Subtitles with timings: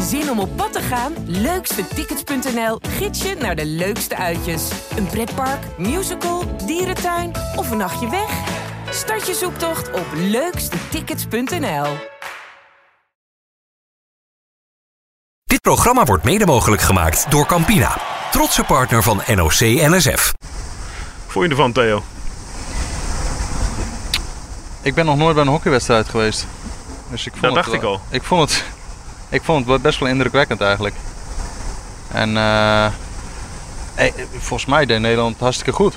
[0.00, 1.12] Zin om op pad te gaan?
[1.26, 4.70] Leukstetickets.nl gids je naar de leukste uitjes.
[4.96, 8.30] Een pretpark, musical, dierentuin of een nachtje weg?
[8.90, 11.86] Start je zoektocht op leukstetickets.nl.
[15.44, 17.98] Dit programma wordt mede mogelijk gemaakt door Campina,
[18.30, 20.32] trotse partner van NOC NSF.
[21.26, 22.02] Vond je ervan, Theo?
[24.82, 26.46] Ik ben nog nooit bij een hockeywedstrijd geweest.
[27.10, 28.00] Dus ik vond Dat het dacht ik al.
[28.10, 28.64] Ik vond het,
[29.34, 30.94] ik vond het best wel indrukwekkend eigenlijk.
[32.12, 32.86] En eh,
[34.38, 35.94] volgens mij deed Nederland hartstikke goed.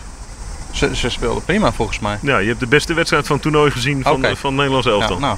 [0.71, 2.17] Ze, ze speelden prima volgens mij.
[2.21, 4.35] Ja, je hebt de beste wedstrijd van het toernooi gezien van, Oké.
[4.35, 5.19] van Nederlands elftal.
[5.19, 5.37] Ja, nou.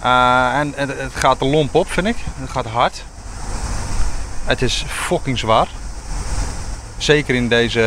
[0.00, 2.16] Eh, en het, het gaat er lomp op, vind ik.
[2.40, 3.04] Het gaat hard.
[4.44, 5.68] Het is fucking zwaar.
[6.96, 7.78] Zeker in deze.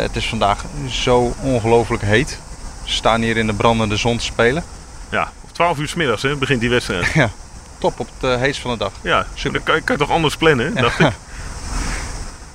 [0.00, 2.38] Het is vandaag zo ongelooflijk heet.
[2.84, 4.64] Ze staan hier in de brandende zon te spelen.
[5.08, 7.12] Ja, om 12 uur s middags hè, begint die wedstrijd.
[7.14, 7.30] Ja,
[7.90, 8.92] top op het heetst van de dag.
[9.02, 9.52] Ja, Super.
[9.52, 11.12] dan kan, je- kan je toch anders plannen, dacht ik.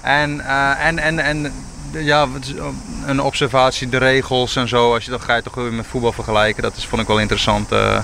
[0.02, 1.53] En, eh, en, en, en
[1.91, 2.67] ja, oh,
[3.05, 4.94] een observatie, de regels en zo.
[4.94, 6.63] Als je dat ga je toch weer met voetbal vergelijken.
[6.63, 7.72] Dat is, vond ik wel interessant.
[7.72, 7.97] eh,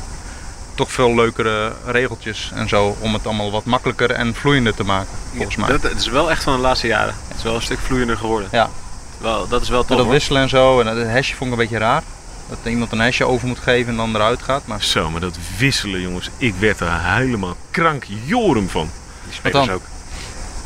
[0.76, 2.96] toch veel leukere regeltjes en zo.
[3.00, 5.68] Om het allemaal wat makkelijker en vloeiender te maken, volgens mij.
[5.68, 7.14] Dat, het is wel echt van de laatste jaren.
[7.28, 8.50] Het is wel een stuk vloeiender geworden.
[8.52, 8.70] Ja.
[9.18, 10.10] Wel, dat is wel tof dat hoor.
[10.14, 10.80] wisselen en zo.
[10.80, 12.04] En het hesje vond ik een beetje raar.
[12.50, 14.66] Dat iemand een hesje over moet geven en dan eruit gaat.
[14.68, 16.30] Maar Zo, maar dat wisselen, jongens.
[16.38, 18.90] Ik werd er helemaal krankjorum van.
[19.24, 19.82] Die spelers ook.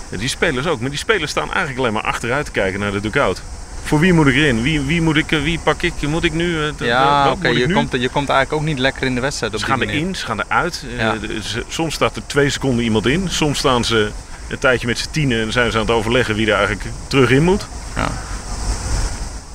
[0.10, 0.80] Ja, die spelers ook.
[0.80, 3.42] Maar die spelers staan eigenlijk alleen maar achteruit te kijken naar de dugout.
[3.84, 4.62] Voor wie moet ik erin?
[4.62, 5.94] Wie, wie, moet ik, wie pak ik?
[6.08, 6.64] Moet ik nu?
[6.64, 7.48] eh, ja, oké.
[7.48, 7.74] Je, nu?
[7.74, 9.54] komt, je komt eigenlijk ook niet lekker in de wedstrijd.
[9.54, 10.86] Op Ze gaan erin, ze gaan eruit.
[10.92, 11.16] Eh, Ja.
[11.42, 13.28] ze- soms staat er twee seconden iemand in.
[13.30, 14.12] Soms staan ze
[14.48, 17.30] een tijdje met z'n tienen en zijn ze aan het overleggen wie er eigenlijk terug
[17.30, 17.68] in moet.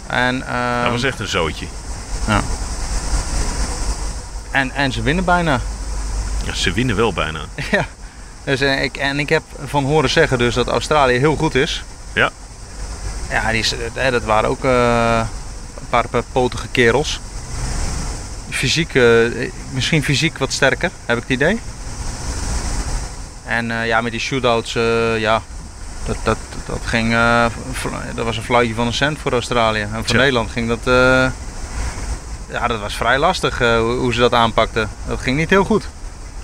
[0.07, 1.67] En, ehm, Dat was echt een zootje.
[4.51, 5.61] En, en ze winnen bijna.
[6.45, 7.41] Ja, ze winnen wel bijna.
[7.71, 7.87] Ja.
[8.45, 11.83] Dus, eh, ik, en ik heb van horen zeggen dus dat Australië heel goed is.
[12.13, 12.31] Ja.
[13.31, 15.27] Ja, die, eh, dat waren ook eh,
[15.81, 17.21] een paar potige kerels.
[18.51, 18.99] Fysiek,
[19.71, 21.61] misschien fysiek wat sterker, heb ik het idee.
[23.45, 24.73] En ja, met die shootouts,
[25.19, 25.43] ja,
[26.07, 27.13] dat, dat, dat ging,
[28.15, 29.81] dat was een fluitje van een cent voor Australië.
[29.81, 30.17] En voor.
[30.17, 30.85] Nederland ging dat,
[32.61, 34.91] ja, dat was vrij lastig eh, hoe, hoe ze dat aanpakten.
[35.07, 35.83] Dat ging niet heel goed.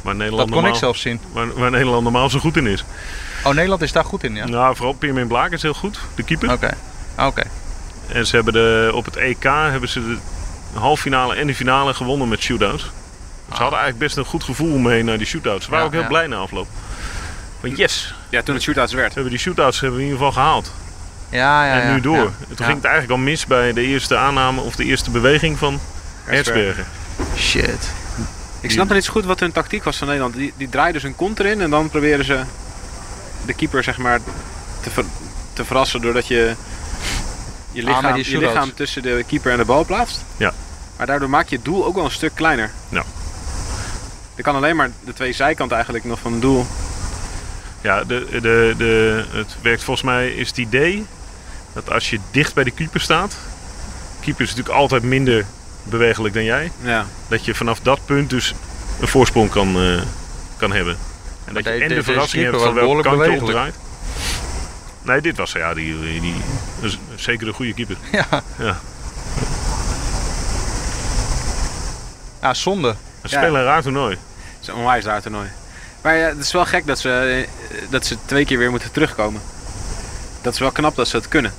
[0.03, 1.21] Waar Dat Nederland, kon ik zelf zien.
[1.33, 2.85] waar, waar Nederland normaal zo goed in is.
[3.45, 4.47] Oh, Nederland is daar goed in, ja?
[4.47, 6.53] Nou, vooral Pirmin Blaak is heel goed, de keeper.
[6.53, 6.71] Oké.
[7.19, 7.43] Oké.
[8.09, 10.01] En ze hebben de, op het EK hebben ze
[10.73, 12.83] de halve finale en de finale gewonnen met shootouts.
[12.83, 12.91] Ze
[13.63, 15.65] hadden eigenlijk best een goed gevoel mee naar die shootouts.
[15.65, 16.09] Ze waren Ja, ook heel ja.
[16.09, 16.67] blij na afloop.
[17.61, 19.07] Want yes, Ja, toen het shootouts werd.
[19.09, 20.73] we hebben die shootouts hebben we in ieder geval gehaald.
[21.29, 22.17] Ja, ja, en ja, nu door.
[22.17, 22.65] toen Ja.
[22.65, 25.81] ging het eigenlijk al mis bij de eerste aanname of de eerste beweging van
[26.31, 26.87] Hertzberger.
[27.37, 27.91] Shit.
[28.61, 30.35] Ik snap nog niet zo goed wat hun tactiek was van Nederland.
[30.35, 32.41] Die, die draaien dus hun kont erin en dan proberen ze
[33.47, 34.21] de keeper zeg maar
[34.81, 35.05] te, ver-
[35.53, 36.55] te verrassen doordat je
[37.73, 40.25] je lichaam, je tussen de keeper en de bal plaatst.
[40.37, 40.53] Ja.
[40.97, 42.71] Maar daardoor maak je het doel ook wel een stuk kleiner.
[42.89, 43.05] Ja.
[44.35, 46.67] Je kan alleen maar de twee zijkanten eigenlijk nog van het doel.
[47.81, 51.07] Ja, de, de, de, het werkt volgens mij is het idee
[51.73, 53.37] dat als je dicht bij de keeper staat.
[54.21, 55.45] Keeper is natuurlijk altijd minder
[55.83, 56.73] bewegelijk dan jij.
[56.83, 57.07] Ja.
[57.29, 58.55] Dat je vanaf dat punt dus
[59.01, 60.03] een voorsprong kan, eh,
[60.57, 60.97] kan hebben.
[61.45, 63.75] En dat je de- en de verrassing hebt van welke kant je opdraait.
[65.03, 66.35] Nee, dit was ja, die, die,
[66.81, 67.97] dat zeker een goede keeper.
[68.13, 68.27] Ja.
[68.59, 68.79] Ja.
[72.43, 72.95] Ja, zonde.
[73.23, 74.11] Ze spelen een raar toernooi.
[74.11, 75.49] Het is een onwijs raar toernooi.
[76.03, 78.91] Maar ja, het is wel gek dat ze, eh, dat ze twee keer weer moeten
[78.93, 79.41] terugkomen.
[80.43, 81.53] Dat is wel knap dat ze het kunnen.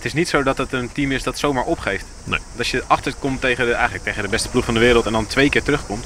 [0.00, 2.04] Het is niet zo dat het een team is dat zomaar opgeeft.
[2.24, 2.38] Nee.
[2.58, 5.26] Als je achterkomt tegen de, eigenlijk tegen de beste ploeg van de wereld en dan
[5.26, 6.04] twee keer terugkomt.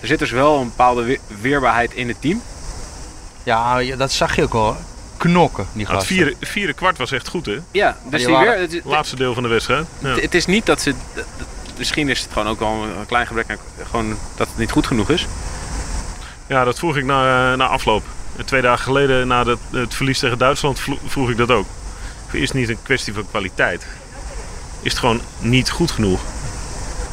[0.00, 2.42] Er zit dus wel een bepaalde we- weerbaarheid in het team.
[3.42, 4.76] Ja, dat zag je ook al.
[5.16, 6.16] Knokken, die Nou, het gasten.
[6.26, 7.58] vierde, vierde kwart was echt goed, hè?
[7.70, 9.86] Ja, dus die weer, het, Laatste deel van de wedstrijd.
[9.98, 10.08] Ja.
[10.08, 10.94] het- het is niet dat ze...
[11.78, 13.56] Misschien is het gewoon ook wel een klein gebrek aan...
[13.90, 15.26] Gewoon dat het niet goed genoeg is.
[16.46, 18.04] Ja, dat vroeg ik na, na afloop.
[18.44, 21.66] Twee dagen geleden, na het, het verlies tegen Duitsland, vroeg ik dat ook.
[22.32, 23.86] Is niet een kwestie van kwaliteit?
[24.82, 26.20] Is het gewoon niet goed genoeg?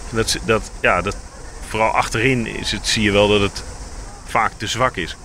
[0.09, 1.15] Dat, dat, ja, dat,
[1.67, 3.63] vooral achterin is het, zie je wel dat het
[4.27, 5.15] vaak te zwak is.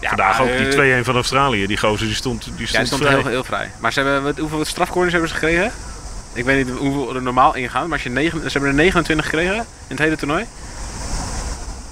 [0.00, 1.66] Ja, Vandaag maar, ook die eh, 2-1 van Australië.
[1.66, 3.14] Die gozer die stond, die Ja, stond, hij stond vrij.
[3.14, 3.70] heel, heel vrij.
[3.78, 5.72] Maar ze hebben, wat, hoeveel strafcorners hebben ze gekregen?
[6.32, 9.24] Ik weet niet hoeveel er normaal ingaan, maar als je negen, ze hebben er 29
[9.26, 10.46] gekregen in het hele toernooi.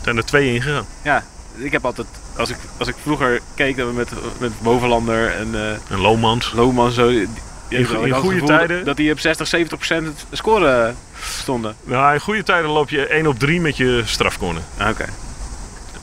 [0.03, 0.87] zijn er twee ingegaan.
[1.03, 1.25] Ja,
[1.55, 2.07] ik heb altijd,
[2.37, 6.53] als ik, als ik vroeger keek dat we met, met Bovenlander en eh En Lomans.
[6.53, 7.09] Lohman zo...
[7.09, 7.29] die-
[7.69, 11.77] die In in goede tijden- Dat die op 60, 70 procent scoren stonden.
[11.85, 14.63] Nou, in goede tijden loop je 1 op 3 met je strafcorner.
[14.79, 15.05] Ah, Oké.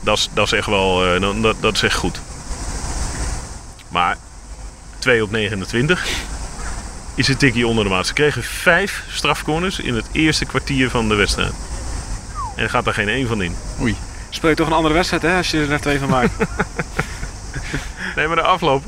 [0.00, 2.20] Dat is, dat is echt wel eh, dan- dat, dat is echt goed.
[3.88, 4.16] Maar
[4.98, 6.06] 2 op 29
[7.14, 8.06] is een tikkie onder de maat.
[8.06, 11.52] Ze kregen vijf strafcorners in het eerste kwartier van de wedstrijd.
[12.56, 13.56] En er gaat er geen één van in.
[13.80, 13.96] Oei.
[14.40, 16.32] Speel je toch een andere wedstrijd, hè, als je er twee van maakt.
[18.16, 18.84] Nee, maar de afloop.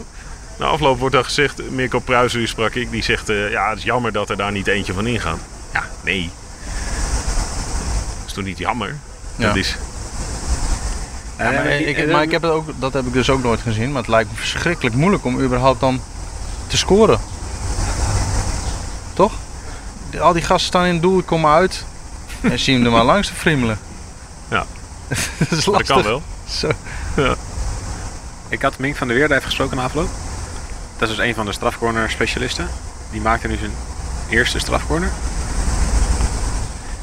[0.58, 3.28] Na afloop wordt dan gezegd, Mirko Pruijs, die sprak ik, die zegt...
[3.28, 5.38] eh, ja, het is jammer dat er daar niet eentje van ingaat.
[5.72, 6.30] Ja, nee.
[8.18, 8.96] Dat is toch niet jammer?
[9.36, 9.46] Ja.
[9.46, 9.76] Dat is...
[11.38, 13.92] Ja, maar, ik, maar ik heb het ook, dat heb ik dus ook nooit gezien.
[13.92, 16.00] Maar het lijkt me verschrikkelijk moeilijk om überhaupt dan
[16.66, 17.20] te scoren.
[19.12, 19.32] Toch?
[20.20, 21.84] Al die gasten staan in het doel, ik kom maar uit.
[22.40, 23.78] En zie hem er maar langs te friemelen.
[24.48, 24.66] Ja.
[25.48, 25.86] dat is Dat lastig.
[25.86, 26.22] kan wel.
[26.48, 26.70] Zo.
[28.48, 30.08] Ik had Mink van der Weerde even gesproken na afloop.
[30.98, 32.68] Dat is dus een van de strafcorner specialisten.
[33.10, 33.72] Die maakte nu zijn
[34.28, 35.10] eerste strafcorner.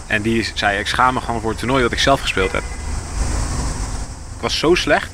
[0.07, 2.63] En die zei, ik schaam me gewoon voor het toernooi dat ik zelf gespeeld heb.
[4.35, 5.12] Ik was zo slecht.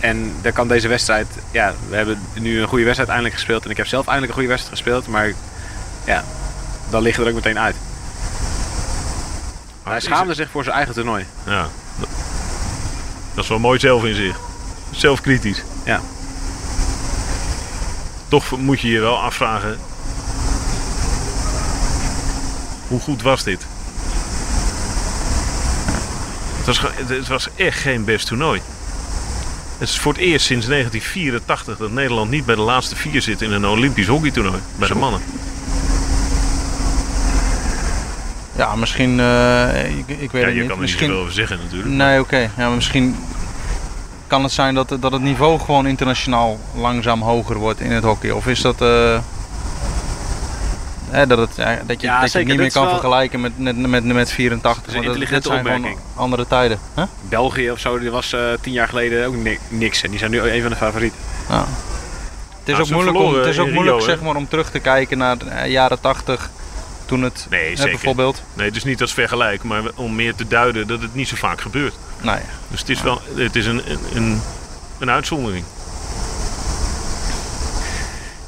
[0.00, 1.26] En daar kan deze wedstrijd...
[1.50, 3.64] Ja, we hebben nu een goede wedstrijd eindelijk gespeeld.
[3.64, 5.06] En ik heb zelf eindelijk een goede wedstrijd gespeeld.
[5.06, 5.32] Maar
[6.04, 6.24] ja,
[6.90, 7.76] dan ligt er ook meteen uit.
[9.88, 11.26] Hij schaamde zich voor zijn eigen toernooi.
[11.44, 11.68] Ja.
[13.34, 14.36] Dat is wel mooi zelf in zich.
[14.90, 15.62] Zelfkritisch.
[15.84, 16.00] Ja.
[18.28, 19.78] Toch moet je je wel afvragen...
[22.88, 23.66] Hoe goed was dit?
[26.56, 28.60] Het was, het was echt geen best toernooi.
[29.78, 33.42] Het is voor het eerst sinds 1984 dat Nederland niet bij de laatste vier zit
[33.42, 34.60] in een Olympisch hockeytoernooi.
[34.78, 35.20] Bij de mannen.
[38.56, 39.20] Ja, misschien...
[39.20, 40.60] eh, ik, ik weet Ja, het je niet.
[40.60, 41.06] kan er niet misschien...
[41.06, 41.88] zoveel over zeggen natuurlijk.
[41.94, 42.36] Nee, oké.
[42.38, 43.16] Ja, maar misschien
[44.26, 48.30] kan het zijn dat, dat het niveau gewoon internationaal langzaam hoger wordt in het hockey.
[48.30, 48.80] Of is dat...
[48.82, 49.18] eh,
[51.10, 52.38] hè, dat, het, ja, dat je, Ja, dat je zeker.
[52.38, 54.82] het niet meer kan wel- vergelijken met, met, met, met 84.
[54.82, 56.78] Dat is een intelligente zijn andere tijden.
[56.94, 57.04] Huh?
[57.28, 60.02] België of zo, die was eh, tien jaar geleden ook ni- niks.
[60.02, 61.18] En die zijn nu een van de favorieten.
[61.48, 61.64] Ja.
[62.64, 64.02] Het is Nou, ook moeilijk, om, het is ook moeilijk hè?
[64.04, 66.50] zeg maar, om terug te kijken naar de jaren 80.
[67.06, 67.90] Toen het Nee, hè, zeker.
[67.90, 68.42] bijvoorbeeld.
[68.54, 71.36] Nee, het is niet als vergelijk, maar om meer te duiden dat het niet zo
[71.36, 71.94] vaak gebeurt.
[72.20, 72.40] Nee.
[72.68, 74.40] Dus het is wel het is een, een, een,
[74.98, 75.64] een uitzondering.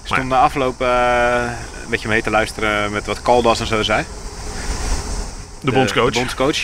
[0.02, 1.42] Ik stond na afloop eh,
[1.82, 4.04] een beetje mee te luisteren met wat Caldas en zo zei.
[5.60, 6.12] De bondscoach.
[6.12, 6.58] De bondscoach.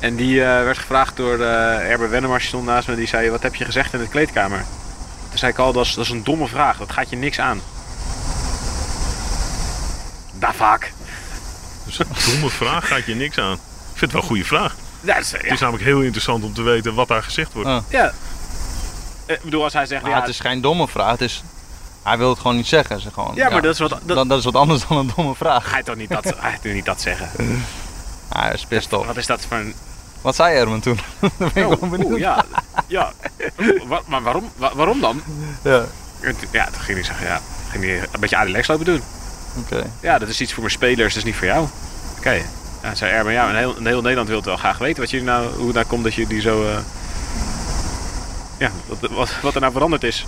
[0.00, 2.94] En die eh, werd gevraagd door uh, Erbe Wennemars, die stond naast me.
[2.94, 4.64] Die zei, wat heb je gezegd in de kleedkamer?
[5.28, 6.78] Toen zei Caldas, dat is een domme vraag.
[6.78, 7.60] Dat gaat je niks aan.
[10.42, 10.92] Daar vaak.
[11.84, 13.52] Dus een domme vraag gaat je niks aan.
[13.52, 13.58] Ik
[13.98, 14.74] vind het wel een goede vraag.
[15.00, 15.52] Ja, dat is, Het ja.
[15.52, 17.68] is namelijk heel interessant om te weten wat daar gezegd wordt.
[17.68, 17.82] Ah.
[17.88, 18.12] ja.
[19.26, 21.10] Eh, Ik bedoel, als hij zegt, Maar ja, het is geen domme vraag.
[21.10, 21.42] Het is,
[22.02, 23.00] hij wil het gewoon niet zeggen.
[23.00, 23.90] Ze gewoon, ja, maar dat is wat...
[23.90, 25.70] Dat, dat, dat is wat anders dan een domme vraag.
[25.72, 27.30] Hij toch niet dat, hij toch niet dat zeggen.
[28.28, 29.06] Ah, hij is pissed off.
[29.06, 29.74] Wat is dat voor een...
[30.20, 30.98] Wat zei Erwin toen?
[31.38, 32.18] Ben ik wel Oh, benieuwd.
[32.18, 32.44] ja,
[32.86, 33.12] ja.
[34.06, 35.22] Maar waarom, wa- waarom dan?
[35.62, 35.84] Ja,
[36.50, 37.40] Ja, toen ging hij zeggen, ja,
[37.70, 39.02] ging hij een beetje Adilex lopen doen.
[39.58, 39.90] Oké.
[40.00, 41.66] Ja, dat is iets voor mijn spelers, dat is niet voor jou.
[42.18, 42.42] Oké.
[42.82, 45.10] Ja, zei Erben, ja, een heel, een heel Nederland wil het wel graag weten wat
[45.10, 46.64] jullie nou, hoe het nou komt dat jullie zo...
[46.66, 46.76] eh,
[48.58, 50.26] Ja, wat, wat, wat er nou veranderd is.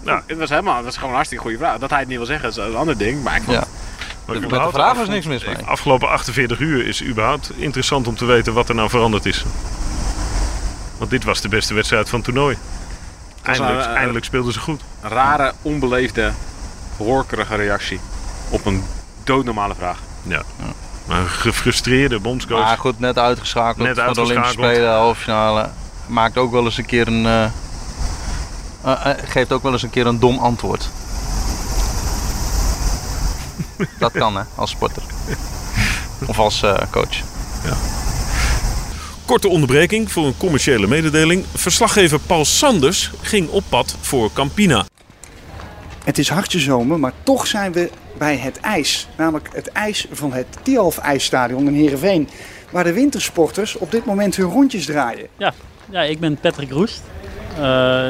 [0.00, 0.20] Nou.
[0.26, 1.78] het was helemaal, het was gewoon een hartstikke goede vraag.
[1.78, 3.22] Dat hij het niet wil zeggen, is een ander ding.
[3.22, 3.64] Maar ik vond, Ja.
[4.26, 5.56] Maar Met de überhaupt vraag was niks mis mee.
[5.56, 9.44] De afgelopen 48 uur is überhaupt interessant om te weten wat er nou veranderd is.
[10.98, 12.56] Want dit was de beste wedstrijd van het toernooi.
[13.42, 14.80] Eindelijk, een, eindelijk speelden ze goed.
[15.00, 16.32] een rare, onbeleefde,
[16.96, 18.00] horkerige reactie
[18.52, 18.84] op een
[19.24, 19.98] doodnormale vraag.
[20.22, 20.42] Ja.
[21.06, 22.64] Maar een gefrustreerde bondscoach.
[22.64, 24.74] Maar goed, net uitgeschakeld Net voor de Olympische uitgeschakeld.
[24.74, 25.70] Spelen, halve finale.
[26.06, 27.26] Maakt ook wel eens een keer een...
[27.26, 27.44] eh,
[28.82, 30.88] eh, eh, geeft ook wel eens een keer een dom antwoord.
[33.98, 35.02] Dat kan hè, als sporter.
[36.26, 37.16] Of als eh, coach.
[39.24, 41.44] Korte onderbreking voor een commerciële mededeling.
[41.54, 44.84] Verslaggever Paul Sanders ging op pad voor Campina.
[46.04, 47.90] Het is hartje zomer, maar toch zijn we
[48.22, 49.08] bij het ijs.
[49.16, 52.28] Namelijk het ijs van het Tialf IJsstadion in Heerenveen.
[52.70, 55.26] Waar de wintersporters op dit moment hun rondjes draaien.
[55.90, 57.02] Ja, ik ben Patrick Roest.
[57.56, 57.62] Eh,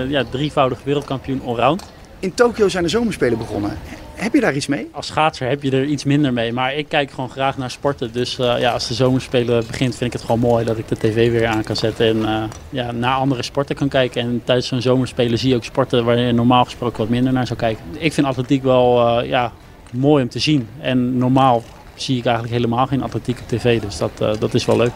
[0.08, 1.84] ja, drievoudig wereldkampioen allround.
[2.18, 3.78] In Tokio zijn de zomerspelen begonnen.
[4.14, 4.88] Heb je daar iets mee?
[4.92, 8.12] Als schaatser heb je er iets minder mee, maar ik kijk gewoon graag naar sporten.
[8.12, 10.96] Dus eh, ja, als de zomerspelen begint, vind ik het gewoon mooi dat ik de
[10.96, 14.22] tv weer aan kan zetten en eh, ja, naar andere sporten kan kijken.
[14.22, 17.46] En tijdens zo'n zomerspelen zie je ook sporten waar je normaal gesproken wat minder naar
[17.46, 17.84] zou kijken.
[17.98, 19.52] Ik vind atletiek wel ja,
[19.92, 20.68] mooi om te zien.
[20.80, 21.62] En normaal
[21.94, 24.92] zie ik eigenlijk helemaal geen atletiek op tv, dus dat, eh, dat is wel leuk.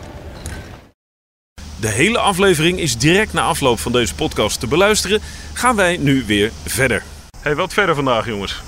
[1.80, 5.20] De hele aflevering is direct na afloop van deze podcast te beluisteren.
[5.52, 7.02] Gaan wij nu weer verder.
[7.40, 8.62] Hey, wat verder vandaag, jongens?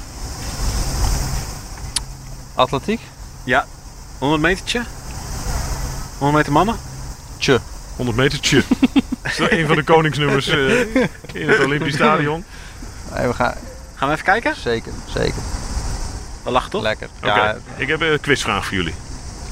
[2.55, 3.01] Atletiek?
[3.45, 3.67] Ja,
[4.19, 4.83] 100 metertje?
[6.19, 6.77] 100 meter mannen?
[7.39, 7.61] Tje.
[7.97, 8.63] 100 meter, tje.
[9.23, 10.81] Dat is een van de koningsnummers eh,
[11.33, 12.45] in het Olympisch Stadion.
[13.15, 13.55] Nee, we gaan...
[13.95, 14.55] Gaan we even kijken?
[14.57, 15.43] Zeker, zeker.
[16.49, 16.83] We lachen toch?
[16.83, 17.09] Lekker.
[17.23, 18.95] Oké, Ja, ik heb een quizvraag voor jullie.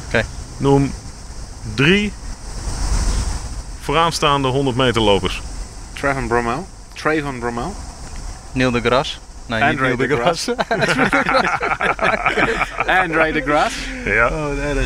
[0.07, 0.25] Oké.
[0.57, 0.93] Noem
[1.75, 2.13] drie
[3.81, 5.43] vooraanstaande 100 meter lopers.
[5.93, 6.67] Trayvon Bromel.
[6.95, 7.75] Trayvon Bromel.
[8.53, 9.21] Neil de Gras.
[9.47, 10.49] Nee, Andre niet Neil de de Gras.
[13.03, 13.73] Andre de Graas.
[14.05, 14.29] Ja.
[14.29, 14.85] Oh, nee, dat...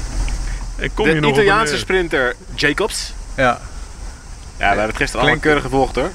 [0.76, 3.12] Ik kom De hier nog Italiaanse een, sprinter Jacobs.
[3.36, 3.44] Ja.
[3.44, 3.58] Ja,
[4.56, 6.10] we hebben het gisteren allemaal Klinkt- keurig gevolgd hoor.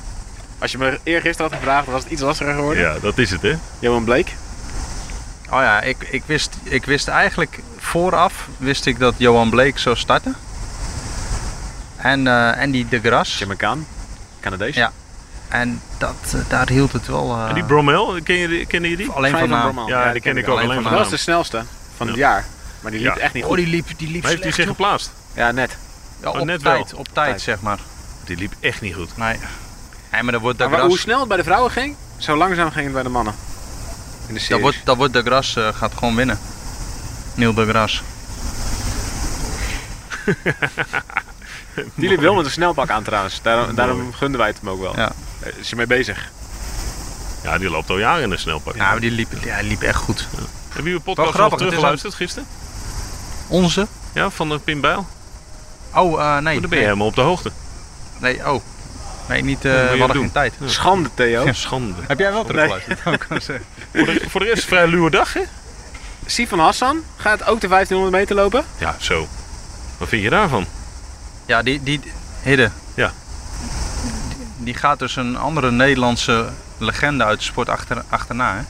[0.59, 2.83] Als je me eergisteren had gevraagd, was het iets lastiger geworden.
[2.83, 3.53] Ja, dat is het hè.
[3.79, 4.31] Johan Blake.
[5.55, 9.95] Oh ja, ik, ik, wist, ik wist eigenlijk vooraf wist ik dat Johan Blake zou
[9.95, 10.35] starten.
[11.95, 13.37] En, eh, en die de Gras.
[13.37, 13.85] Jamaican.
[14.41, 14.75] Canadees.
[14.75, 14.91] Ja.
[15.47, 17.35] En dat, eh, daar hield het wel.
[17.37, 19.09] eh, En die Bromel, ken je, die- ken je die?
[19.11, 19.47] alleen van.
[19.47, 19.87] Bromel.
[19.87, 21.63] Ja, die ken ik ook alleen van Dat was de snelste
[21.97, 22.29] van het Ja.
[22.29, 22.45] jaar.
[22.81, 23.21] Maar die liep Ja.
[23.21, 23.57] echt niet Oh, goed.
[23.57, 25.11] die liep, die liep Maar heeft hij zich geplaatst?
[25.33, 25.77] Ja, net.
[26.21, 27.41] Ja, Oh, op net tijd, op tijd, tijd.
[27.41, 27.79] zeg maar.
[28.23, 29.17] Die liep echt niet goed.
[29.17, 29.39] Nee.
[30.11, 32.35] Nee, maar dan wordt de Maar, hoe Gras, snel het bij de vrouwen ging, zo
[32.35, 33.33] langzaam ging het bij de mannen.
[34.27, 36.39] In de dat wordt, dat wordt de Gras eh, gaat gewoon winnen.
[37.35, 38.03] Neil de Gras.
[41.95, 43.41] Die liep wel met een snelpak aan trouwens.
[43.41, 44.95] Daarom, daarom gunden wij het hem ook wel.
[44.95, 45.11] Ja.
[45.39, 46.31] Eh, Is er mee bezig.
[47.43, 48.75] Ja, die loopt al jaren in de snelpak.
[48.75, 50.27] Ja, maar die liep, ja, die liep echt goed.
[50.67, 52.47] Hebben jullie podcast grappig, teruggeluisterd gisteren?
[53.47, 53.87] Onze?
[54.13, 55.07] Ja, van de Pim Bijl?
[55.93, 56.55] Oh, eh, nee.
[56.55, 56.79] Oh, dan ben je nee.
[56.79, 57.51] helemaal op de hoogte.
[58.17, 58.61] Nee, oh.
[59.29, 60.53] Nee, niet, je we hadden geen tijd.
[60.65, 61.53] Schande, Theo.
[61.53, 62.01] Schande.
[62.07, 62.99] Heb jij wel teruggeluisterd?
[63.93, 65.41] Voor, de, voor de rest vrij luwe dag, hè?
[66.25, 68.65] Sifan Hassan gaat ook de 1500 meter lopen.
[68.77, 69.27] Ja, zo.
[69.97, 70.65] Wat vind je daarvan?
[71.45, 72.01] Ja, die, die
[72.41, 72.71] Hidde.
[72.93, 73.11] Ja.
[74.37, 78.55] Die, die gaat dus een andere Nederlandse legende uit de sport achter, achterna.
[78.55, 78.61] Hè?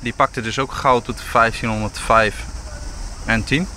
[0.00, 2.44] Die pakte dus ook goud op de 1505
[3.24, 3.68] en 10.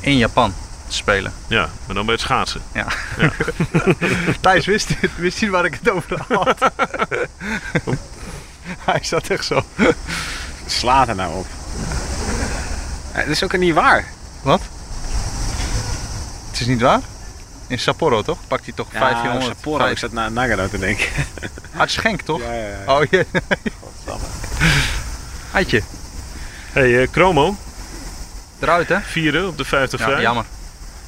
[0.00, 0.54] In Japan
[0.94, 1.32] te spelen.
[1.46, 2.60] Ja, maar dan bij het schaatsen.
[2.72, 2.86] Ja.
[4.40, 6.58] Thijs wist, wist hij waar ik het over had.
[8.84, 9.62] Hij zat echt zo.
[10.66, 11.46] Slaat er nou op.
[13.14, 14.04] Ja, dat is ook niet waar.
[14.42, 14.60] Wat?
[16.50, 17.00] Het is niet waar?
[17.66, 18.38] In Sapporo toch?
[18.48, 19.56] Pakt hij toch Ja, 1500?
[19.56, 19.86] Sapporo.
[19.86, 21.06] Ik zat naar Nagano te denken.
[21.76, 22.40] Uit Schenk toch?
[22.40, 22.94] Ja, ja, ja.
[22.98, 23.26] Oh je.
[25.50, 25.82] Heitje.
[26.72, 27.56] hey, eh, Chromo,
[28.58, 29.00] Eruit hè?
[29.00, 30.20] vierde op de 50 Ja, vrij.
[30.22, 30.44] jammer.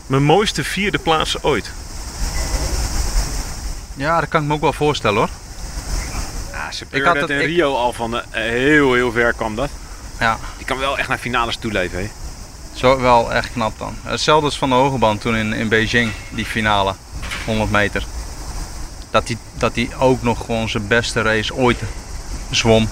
[0.06, 1.70] Mijn mooiste vierde plaats ooit.
[3.94, 5.28] Ja, dat kan ik me ook wel voorstellen hoor.
[6.52, 9.32] Ja, ze Ik had dat het- in ik- Rio al van eh, heel, heel ver
[9.32, 9.68] kwam dat.
[10.20, 11.98] Ja, Die kan wel echt naar finales toeleven.
[11.98, 12.10] Hè?
[12.75, 13.94] zo wel echt knap dan.
[14.02, 16.94] Hetzelfde als van de hogeband toen in, in Beijing, die finale.
[17.44, 18.04] 100 meter.
[19.10, 21.78] Dat hij dat die ook nog gewoon zijn beste race ooit
[22.50, 22.88] zwom.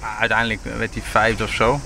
[0.00, 1.80] Maar uiteindelijk werd hij vijfde of zo.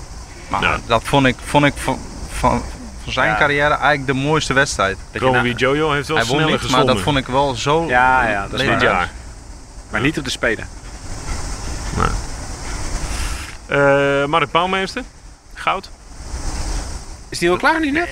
[0.47, 0.79] Maar Ja.
[0.85, 1.99] dat vond ik, vond ik van,
[2.31, 2.63] van,
[3.05, 3.37] van zijn Ja.
[3.37, 4.97] carrière eigenlijk de mooiste wedstrijd.
[5.11, 8.27] Wie Jojo heeft wel Hij won sneller niet, maar dat vond ik wel zo Ja,
[8.29, 9.11] ja, dat is dit jaar.
[9.89, 10.67] Maar niet op de Spelen.
[13.67, 15.03] Eh Mark Bouwmeester,
[15.53, 15.89] goud.
[17.29, 18.09] Is die al klaar nu net?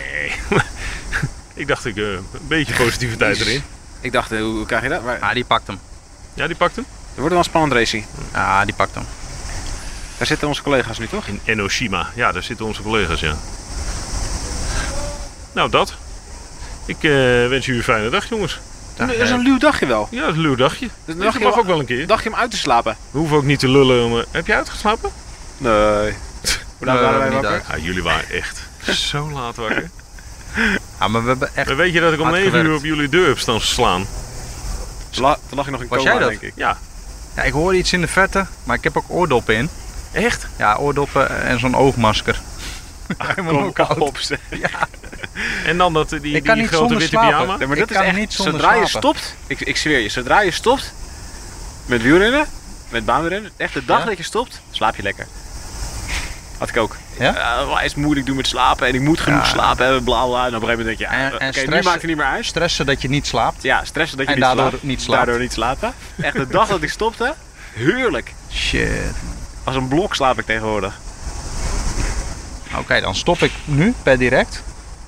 [1.54, 3.64] Ik dacht ik eh, een beetje positiviteit erin.
[4.02, 5.04] Ik dacht, eh, hoe, krijg je dat?
[5.04, 5.80] Maar, Ja, die pakt hem.
[6.34, 6.86] Ja, die pakt hem.
[6.90, 8.06] er wordt wel een spannend racing.
[8.34, 9.06] Ja, die pakt hem.
[10.18, 11.28] Daar zitten onze collega's nu toch?
[11.28, 12.08] In Enoshima.
[12.16, 13.36] Ja, daar zitten onze collega's, ja.
[15.54, 15.94] Nou, dat.
[16.86, 17.12] Ik eh,
[17.48, 18.60] wens jullie een fijne dag, jongens.
[18.96, 20.08] Dat is een luw dagje wel.
[20.12, 20.90] Ja, het is een luw dagje.
[21.06, 22.08] Dat Dat mag ook wel een keer.
[22.08, 22.98] Dacht je om uit te slapen?
[23.12, 24.06] We hoeven ook niet te lullen.
[24.06, 25.10] Om, eh, heb je uitgeslapen?
[25.58, 25.72] Nee.
[26.78, 27.64] Hoe laat waren wij niet wakker?
[27.70, 28.62] Ja, jullie waren echt
[29.10, 29.90] zo laat wakker.
[31.00, 31.68] Ja, maar we hebben echt...
[31.68, 34.06] Maar weet je dat ik om Hard 9 uur op jullie deur heb staan slaan?
[35.10, 36.30] Toen la- toen lag je nog in Was coma, jij dat?
[36.30, 36.54] denk ik.
[36.56, 36.78] Ja.
[37.36, 39.70] Ja, ik hoorde iets in de verte, maar ik heb ook oordoppen in.
[40.12, 40.48] Echt?
[40.58, 42.42] Ja, oordoppen en zo'n oogmasker.
[43.18, 44.00] Helemaal Kom ook koud.
[44.00, 44.40] op, zeg.
[45.66, 47.30] En dan dat, die, Ik kan die niet grote zonder witte slapen.
[47.38, 47.58] pyjama?
[47.58, 50.00] Nee, maar Ik dat is kan echt, niet zonder zodra je stopt, ik, ik zweer
[50.00, 50.94] je, zodra je stopt
[51.86, 52.46] met wielrennen,
[52.90, 54.06] met baanrennen, echt de dag Ja?
[54.06, 55.28] dat je stopt, slaap je lekker.
[56.58, 56.96] Had ik ook.
[57.20, 57.36] Ja?
[57.62, 59.50] Uh, wat is moeilijk doen met slapen en ik moet genoeg Ja.
[59.50, 60.46] slapen hebben, bla bla.
[60.48, 62.18] En op een gegeven moment denk je, ja, En- en oké, nu maakt het niet
[62.18, 62.46] meer uit.
[62.46, 63.64] Stressen dat je niet slaapt.
[63.64, 64.84] Ja, stressen dat je En niet, daardoor slaapt.
[64.84, 65.24] niet slaapt.
[65.26, 65.94] Daardoor niet slapen.
[66.22, 67.34] Echt de dag dat ik stopte,
[67.74, 68.34] heerlijk.
[68.52, 68.90] Shit.
[69.64, 71.00] Als een blok slaap ik tegenwoordig.
[72.78, 74.64] Oké, dan stop ik nu per direct.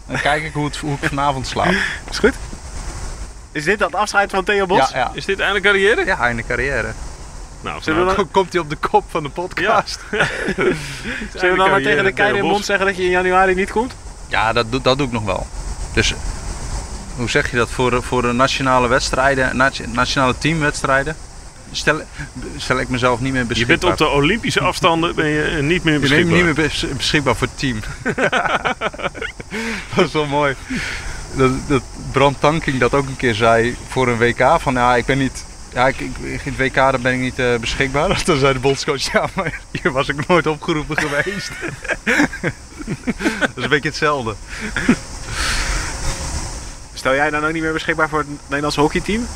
[0.08, 1.74] Dan kijk ik hoe, het, hoe ik vanavond slaap.
[2.12, 2.34] Is goed?
[3.52, 4.90] Is dit dat afscheid van Theo Bos?
[4.90, 5.12] Ja, ja.
[5.14, 6.06] Is dit eindelijk carrière?
[6.06, 6.92] Ja, einde carrière.
[7.62, 10.00] Nou, Zullen we nou, dan- Komt hij op de kop van de podcast?
[11.34, 13.72] Zullen we dan maar tegen de keizer in mond zeggen dat je in januari niet
[13.72, 13.94] komt?
[14.28, 15.48] Ja, dat, doe- dat doe ik nog wel.
[15.94, 16.14] Dus
[17.16, 21.16] hoe zeg je dat voor, voor de nationale wedstrijden, nati- nationale teamwedstrijden?
[21.72, 22.02] Stel,
[22.58, 23.78] stel ik mezelf niet meer Je beschikbaar.
[23.78, 26.36] bent op de Olympische afstanden ben je eh, niet meer Je bent beschikbaar.
[26.36, 27.80] niet meer bes- beschikbaar voor het team.
[29.96, 30.56] dat is wel mooi.
[31.36, 31.82] Dat, dat
[32.12, 34.56] Brand Tanking dat ook een keer zei voor een WK.
[34.60, 35.46] Van ja, ik ben niet...
[35.74, 38.22] Ja, ik, ik, in het WK daar ben ik niet eh, beschikbaar.
[38.24, 41.52] Toen zei de bondscoach, ja, maar hier was ik nooit opgeroepen geweest.
[43.40, 44.36] dat is een beetje hetzelfde.
[46.94, 49.28] Stel jij dan ook niet meer beschikbaar voor het Nederlands hockeyteam?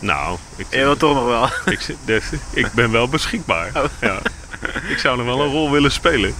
[0.00, 1.48] Nou, ik, Je wil toch nog wel.
[1.74, 3.70] ik, ik ben wel beschikbaar.
[3.74, 3.84] Oh.
[4.00, 4.18] Ja.
[4.88, 6.34] Ik zou nog wel een rol willen spelen.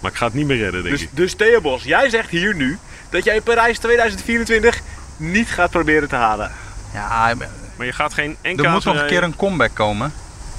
[0.00, 1.08] Maar ik ga het niet meer redden, denk Dus, ik.
[1.12, 2.78] dus Theo Bos, jij zegt hier nu
[3.10, 4.80] dat jij in Parijs 2024
[5.16, 6.52] niet gaat proberen te halen.
[6.94, 7.34] Ja,
[7.76, 10.12] Maar je gaat geen NK er moet nog een keer een comeback komen.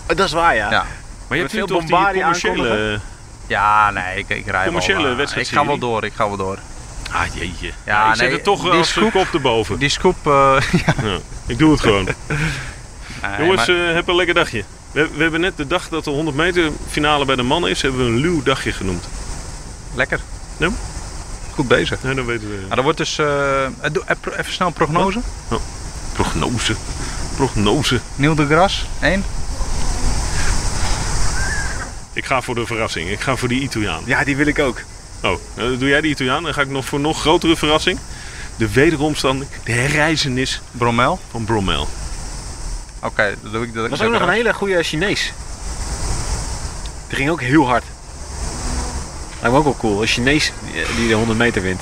[0.10, 0.72] Oh, dat is waar, ja.
[0.72, 0.86] Ja.
[1.28, 2.54] Maar je hebt veel nu toch die bombardie commerciële...
[2.70, 3.02] aankondigen?
[3.48, 5.12] Ja, nee, ik, ik rij Commerciële wel.
[5.12, 5.62] eh, wedstrijdserie.
[5.62, 6.58] Ik ga wel door, ik ga wel door.
[7.12, 7.68] Ah, jeetje.
[7.68, 9.80] Ja, Ja, ik nee, toch als scoop- kop erboven.
[9.80, 10.94] Die scoop, eh, ja.
[11.04, 12.08] Ja, ik doe het gewoon.
[13.22, 14.64] Nee, Jongens, maar- eh, heb een lekker dagje.
[14.92, 17.82] We, we hebben net de dag dat de 100 meter finale bij de mannen is,
[17.82, 19.08] hebben we een luw dagje genoemd.
[19.96, 20.20] lekker.
[20.58, 20.70] Ja.
[21.54, 22.04] Goed bezig.
[22.04, 22.56] Nou, dan weten we.
[22.56, 23.18] Nou, dat wordt dus...
[23.18, 23.68] eh,
[24.38, 25.20] even snel prognose.
[26.14, 26.76] Prognose.
[27.36, 28.00] Prognose.
[28.16, 29.24] Neil de Gras, 1.
[32.14, 33.10] Ik ga voor de verrassing.
[33.10, 34.02] Ik ga voor die Italiaan.
[34.06, 34.82] Ja, die wil ik ook.
[35.24, 36.44] Oh, eh, doe jij die Italiaan?
[36.44, 38.00] Dan ga ik nog voor nog grotere verrassing.
[38.56, 41.20] De wederomstanding, de herreizenis Brommel.
[41.32, 41.88] van Brommel.
[43.04, 43.74] Oké, dat doe ik.
[43.74, 45.34] Dat was ook nog een hele goede Chinees.
[47.08, 47.84] Die ging ook heel hard.
[49.42, 50.02] Lijkt me ook wel cool.
[50.02, 50.52] Een Chinees
[50.96, 51.82] die- de 100 meter wint.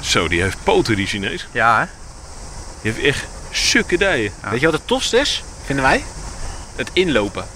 [0.00, 1.46] Zo, die heeft poten, die Chinees.
[1.52, 1.84] Ja, hè?
[2.82, 4.32] Die heeft echt sukkedijen.
[4.50, 6.04] Weet je wat het tofste is, vinden wij?
[6.76, 7.46] Het inlopen.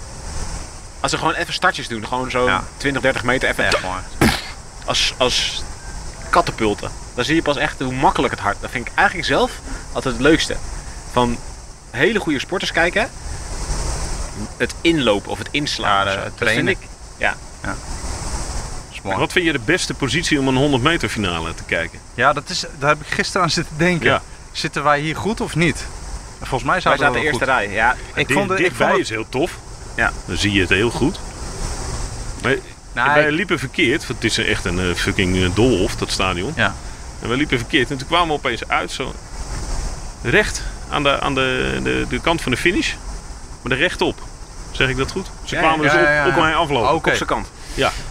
[1.01, 2.07] Als ze gewoon even startjes doen.
[2.07, 2.65] Gewoon zo Ja.
[2.77, 3.97] 20, 30 meter even Echt gewoon.
[4.85, 5.63] Als, als
[6.31, 6.91] katapulten.
[7.15, 8.57] Dan zie je pas echt hoe makkelijk het hard.
[8.61, 9.51] Dat vind ik eigenlijk zelf
[9.93, 10.57] altijd het leukste.
[11.13, 11.39] Van
[11.91, 13.11] hele goede sporters kijken.
[14.57, 16.07] Het inlopen of het inslaan.
[16.07, 16.21] Ja, de.
[16.23, 16.65] Dat trainen.
[16.67, 16.89] vind ik.
[17.17, 17.35] Ja.
[19.03, 19.17] Mooi.
[19.17, 21.99] Wat vind je de beste positie om een 100 meter finale te kijken?
[22.15, 24.07] Ja, dat is, daar heb ik gisteren aan zitten denken.
[24.07, 24.23] Ja.
[24.53, 25.85] Zitten wij hier goed of niet?
[26.39, 27.55] Volgens mij Wij zaten we zaten wel eerste goed.
[27.55, 27.71] rij.
[27.71, 27.97] Ja.
[28.15, 29.59] Ik vond, het- ik dichtbij vond het, is heel tof.
[29.95, 30.13] Ja.
[30.27, 31.19] Dan zie je het heel goed.
[32.43, 32.55] Maar
[32.95, 36.53] Nou, wij liepen verkeerd, want het is echt een eh, fucking eh, doolhof, dat stadion.
[36.57, 36.75] Ja.
[37.23, 39.15] En wij liepen verkeerd en toen kwamen we opeens uit, zo
[40.23, 42.93] recht aan de, aan de, de, de kant van de finish.
[43.63, 44.23] Maar er rechtop.
[44.71, 45.27] Zeg ik dat goed?
[45.45, 46.27] Ze Ja, kwamen ja, dus op, ja, ja.
[46.29, 46.91] op mijn afloop.
[46.93, 47.09] Oké.
[47.11, 47.51] Op zijn kant.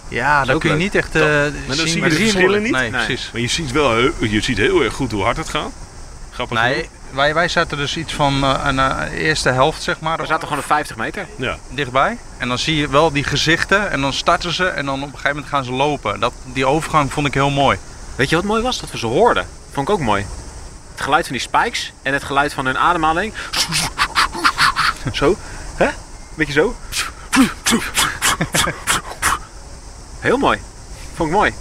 [0.07, 0.83] ja, dan ook kun je leuk.
[0.83, 2.71] niet echt eh Maar dan zien, zie je maar de verschillen niet.
[2.71, 3.05] Nee, Nee.
[3.05, 3.29] precies.
[3.31, 5.71] Maar je ziet wel heel- je ziet heel erg goed hoe hard het gaat.
[6.31, 6.87] Grappig Nee, genoeg.
[7.13, 10.47] Wij, wij zaten dus iets van eh, een eh, eerste helft, zeg maar, We zaten
[10.47, 11.27] gewoon op 50 meter.
[11.37, 11.57] Ja.
[11.69, 12.17] dichtbij.
[12.37, 15.09] En dan zie je wel die gezichten en dan starten ze en dan op een
[15.09, 16.19] gegeven moment gaan ze lopen.
[16.19, 17.77] Dat, die overgang vond ik heel mooi.
[18.15, 18.79] Weet je wat mooi was?
[18.79, 19.47] Dat we ze hoorden.
[19.71, 20.25] Vond ik ook mooi.
[20.91, 23.33] Het geluid van die spikes en het geluid van hun ademhaling.
[25.11, 25.37] Zo.
[25.75, 25.87] Hè?
[26.35, 26.75] Beetje zo.
[30.19, 30.61] Heel mooi.
[31.15, 31.53] Vond ik mooi.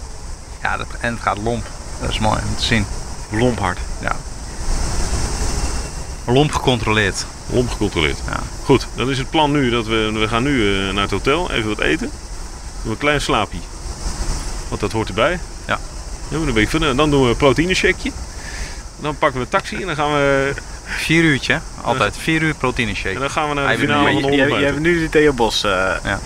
[0.63, 1.67] Ja, dat, en het gaat lomp.
[2.01, 2.87] Dat is mooi om te zien.
[3.31, 3.79] Lomp hard.
[6.25, 7.27] Lomp gecontroleerd.
[7.51, 8.19] Lomp gecontroleerd.
[8.27, 8.41] Ja.
[8.65, 11.51] Goed, dan is het plan nu dat we, we gaan nu eh, naar het hotel,
[11.51, 12.11] even wat eten.
[12.11, 13.59] Doen we een klein slaapje.
[14.69, 15.39] Want dat hoort erbij.
[15.67, 15.79] Ja.
[16.29, 18.13] Ja, dan, ben ik van, dan doen we een proteïne shakeje.
[19.01, 20.55] Dan pakken we een taxi en dan gaan we,
[20.85, 22.17] Vier uurtje, altijd.
[22.17, 23.19] Vier uur proteïne en shake.
[23.19, 25.33] dan gaan we naar de finale van de je, 100 je hebt nu de Theo
[25.33, 25.71] Bos, eh
[26.05, 26.21] Ja.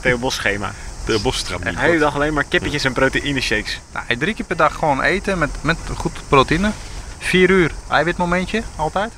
[0.00, 0.72] Theo Bos schema.
[1.04, 1.62] De Bosstraat.
[1.62, 3.80] De hele dag alleen maar kippetjes en proteïne shakes.
[3.92, 6.70] Nou, drie keer per dag gewoon eten met, met goed proteïne.
[7.18, 9.12] Vier uur eiwitmomentje, altijd.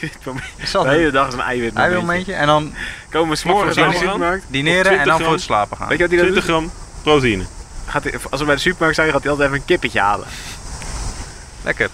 [0.00, 1.74] Is De hele dag is een eiwit.
[1.74, 2.32] eiwitmomentje.
[2.34, 2.74] En dan
[3.10, 4.44] Komen we s'morgens naar de supermarkt.
[4.48, 5.24] dineren en 20 dan gram.
[5.24, 5.88] voor het slapen gaan.
[5.88, 6.54] Weet je wat dan 20 doet?
[6.54, 6.70] gram
[7.02, 7.44] proteïne.
[7.86, 10.26] Gaat hij, als we bij de supermarkt zijn, gaat hij altijd even een kippetje halen.
[11.62, 11.88] Lekker.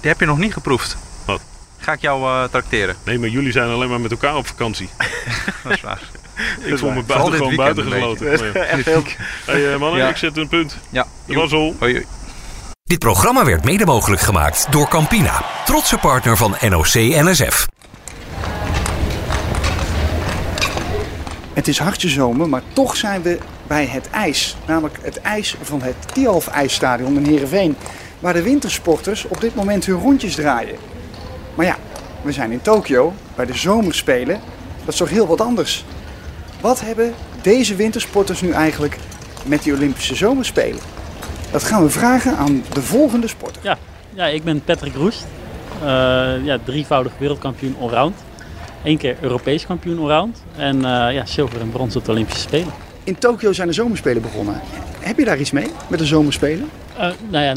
[0.00, 0.96] Die heb je nog niet geproefd.
[1.24, 1.40] Wat?
[1.78, 2.96] Ga ik jou eh trakteren.
[3.04, 4.88] Nee, maar jullie zijn alleen maar met elkaar op vakantie.
[5.64, 6.00] Dat is waar.
[6.64, 8.54] Ik voel me buiten, gewoon weekend buiten een gesloten.
[8.68, 9.02] Echt heel...
[9.44, 10.08] Hey, eh, mannen, Ja.
[10.08, 10.76] ik zet een punt.
[10.90, 11.06] Ja.
[11.26, 11.74] Dat was al.
[11.78, 12.06] Hoi, hoi.
[12.94, 17.66] Dit programma werd mede mogelijk gemaakt door Campina, trotse partner van NOC NSF.
[21.52, 24.56] Het is hartje zomer, maar toch zijn we bij het ijs.
[24.66, 27.76] Namelijk het ijs van het Tialf IJsstadion in Heerenveen.
[28.20, 30.76] Waar de wintersporters op dit moment hun rondjes draaien.
[31.54, 31.76] Maar ja,
[32.22, 34.40] we zijn in Tokio, bij de zomerspelen.
[34.84, 35.84] Dat is toch heel wat anders.
[36.60, 38.98] Wat hebben deze wintersporters nu eigenlijk
[39.44, 40.80] met die Olympische zomerspelen?
[41.54, 43.76] Dat gaan we vragen aan de volgende sporter.
[44.14, 45.26] Ja, ik ben Patrick Roest.
[45.82, 45.86] Eh,
[46.44, 48.14] ja, drievoudig wereldkampioen allround.
[48.84, 50.42] Eén keer Europees kampioen allround.
[50.56, 52.72] En eh, ja, zilver en brons op de Olympische Spelen.
[53.04, 54.60] In Tokio zijn de zomerspelen begonnen.
[55.00, 56.68] Heb je daar iets mee met de zomerspelen?
[56.96, 57.54] Eh, nou ja,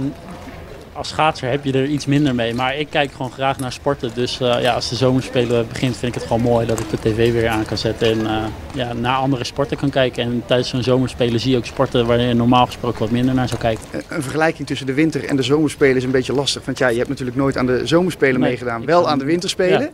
[0.97, 2.53] als schaatser heb je er iets minder mee.
[2.53, 4.11] Maar ik kijk gewoon graag naar sporten.
[4.13, 6.99] Dus uh, ja, als de zomerspelen begint, vind ik het gewoon mooi dat ik de
[6.99, 8.07] tv weer aan kan zetten.
[8.07, 10.23] En uh, ja, naar andere sporten kan kijken.
[10.23, 13.47] En tijdens zo'n zomerspelen zie je ook sporten waar je normaal gesproken wat minder naar
[13.47, 13.83] zou kijken.
[14.07, 16.65] Een vergelijking tussen de winter en de zomerspelen is een beetje lastig.
[16.65, 19.91] Want ja, je hebt natuurlijk nooit aan de zomerspelen nee, meegedaan, wel aan de winterspelen.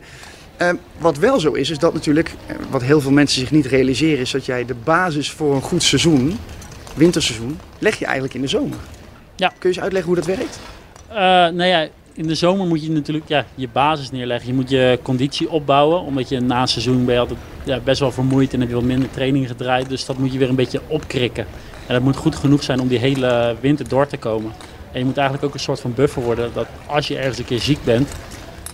[0.58, 0.72] Ja.
[0.72, 2.34] Uh, wat wel zo is, is dat natuurlijk,
[2.70, 5.82] wat heel veel mensen zich niet realiseren, is dat jij de basis voor een goed
[5.82, 6.38] seizoen,
[6.94, 8.78] winterseizoen, leg je eigenlijk in de zomer.
[9.36, 9.48] Ja.
[9.48, 10.58] Kun je eens uitleggen hoe dat werkt?
[11.14, 14.48] Uh, nou ja, in de zomer moet je natuurlijk ja, je basis neerleggen.
[14.48, 18.12] Je moet je conditie opbouwen, omdat je na seizoen ben je altijd ja, best wel
[18.12, 19.88] vermoeid en heb je wat minder training gedraaid.
[19.88, 21.46] Dus dat moet je weer een beetje opkrikken.
[21.86, 24.52] En dat moet goed genoeg zijn om die hele winter door te komen.
[24.92, 27.44] En je moet eigenlijk ook een soort van buffer worden dat als je ergens een
[27.44, 28.08] keer ziek bent,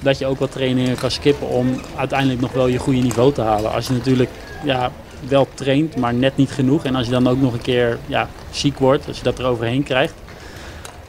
[0.01, 3.41] dat je ook wat trainingen kan skippen om uiteindelijk nog wel je goede niveau te
[3.41, 3.73] halen.
[3.73, 4.31] Als je natuurlijk
[4.65, 4.93] ja,
[5.29, 6.85] wel traint, maar net niet genoeg.
[6.85, 9.45] En als je dan ook nog een keer ja, ziek wordt, als je dat er
[9.45, 10.15] overheen krijgt,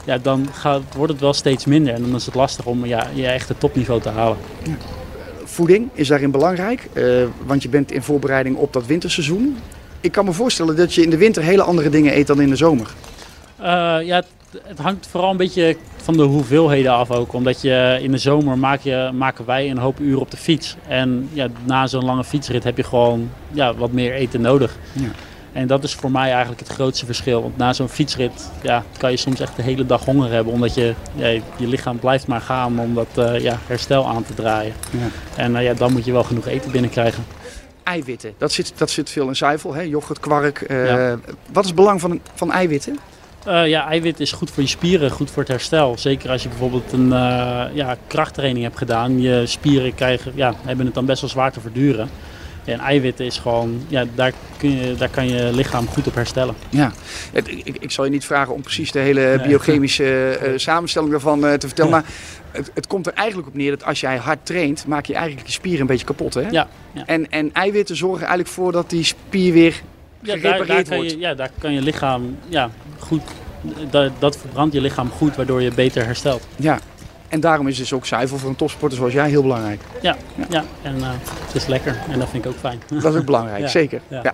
[0.05, 1.93] ja, dan gaat, wordt het wel steeds minder.
[1.93, 4.37] En dan is het lastig om ja, je echte topniveau te halen.
[5.43, 9.57] Voeding is daarin belangrijk, uh, want je bent in voorbereiding op dat winterseizoen.
[10.01, 12.49] Ik kan me voorstellen dat je in de winter hele andere dingen eet dan in
[12.49, 12.87] de zomer.
[13.59, 13.65] Uh,
[14.03, 14.25] ja, het,
[14.63, 17.33] het, hangt vooral een beetje van de hoeveelheden af ook.
[17.33, 20.75] Omdat je in de zomer maak je, maken wij een hoop uren op de fiets.
[20.87, 24.77] En ja, na zo'n lange fietsrit heb je gewoon ja, wat meer eten nodig.
[24.91, 25.09] Ja.
[25.53, 27.41] En dat is voor mij eigenlijk het grootste verschil.
[27.41, 30.53] Want na zo'n fietsrit ja, kan je soms echt de hele dag honger hebben.
[30.53, 34.33] Omdat je, ja, je lichaam blijft maar gaan om dat uh, ja, herstel aan te
[34.33, 34.73] draaien.
[34.91, 35.07] Ja.
[35.43, 37.25] En uh, ja, dan moet je wel genoeg eten binnenkrijgen.
[37.83, 39.81] Eiwitten, dat zit, dat zit veel in zuivel, hè?
[39.81, 40.65] yoghurt, kwark.
[40.67, 41.19] Uh, ja.
[41.51, 42.99] Wat is het belang van, van eiwitten?
[43.47, 45.97] Uh, ja, eiwit is goed voor je spieren, goed voor het herstel.
[45.97, 49.21] Zeker als je bijvoorbeeld een uh, ja, krachttraining hebt gedaan.
[49.21, 52.09] Je spieren krijgen, ja, hebben het dan best wel zwaar te verduren.
[52.65, 56.56] En eiwitten is gewoon, ja, daar, kun je, daar kan je lichaam goed op herstellen.
[56.69, 56.91] Ja,
[57.32, 60.04] ik, ik, ik zal je niet vragen om precies de hele biochemische
[60.43, 61.91] uh, samenstelling daarvan te vertellen.
[61.91, 62.06] Maar
[62.52, 65.47] het, het, komt er eigenlijk op neer dat als jij hard traint, maak je eigenlijk
[65.47, 66.34] je spieren een beetje kapot.
[66.34, 66.50] Hè?
[66.50, 67.04] Ja, ja.
[67.06, 69.82] En, en eiwitten zorgen eigenlijk voor dat die spier weer
[70.21, 72.69] ja, daar, daar kan je, ja, daar kan je lichaam ja,
[73.00, 73.21] goed,
[73.89, 76.47] dat, dat verbrandt je lichaam goed, waardoor je beter herstelt.
[76.56, 76.80] Ja,
[77.31, 79.81] en daarom is dus ook zuivel voor een topsporter zoals jij heel belangrijk.
[80.01, 80.45] Ja, ja.
[80.49, 80.63] ja.
[80.81, 81.09] en uh,
[81.45, 82.81] het is lekker en dat vind ik ook fijn.
[82.87, 83.67] Dat is ook belangrijk, ja.
[83.67, 84.01] zeker.
[84.07, 84.19] Ja.
[84.23, 84.33] ja.